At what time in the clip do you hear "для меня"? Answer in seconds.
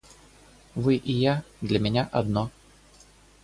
1.61-2.09